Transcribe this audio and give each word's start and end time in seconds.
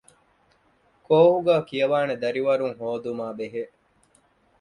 ކޯހުގައި 1.07 1.63
ކިޔަވާނެ 1.69 2.13
ދަރިވަރުން 2.21 2.75
ހޯދުމާ 2.79 3.25
ބެހޭ 3.37 3.63